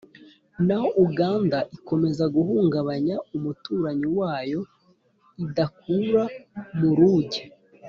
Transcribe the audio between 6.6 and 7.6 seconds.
mu ruge